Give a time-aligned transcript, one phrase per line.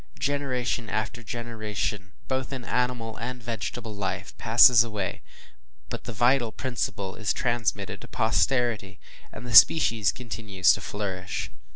[0.17, 5.21] Generation after generation, both in animal and vegetable life, passes away,
[5.89, 8.99] but the vital principle is transmitted to posterity,
[9.31, 11.51] and the species continue to flourish.